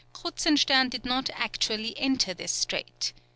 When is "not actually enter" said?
1.05-2.33